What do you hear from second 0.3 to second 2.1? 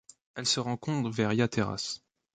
Elle se rencontre vers Yateras.